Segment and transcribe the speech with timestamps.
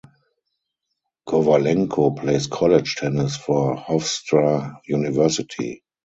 [1.29, 5.83] Kovalenko plays college tennis for Hofstra University.